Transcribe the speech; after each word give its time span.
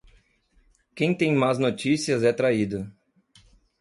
Quem 0.95 1.13
tem 1.13 1.31
más 1.35 1.59
notícias 1.59 2.23
é 2.23 2.33
traído. 2.33 2.91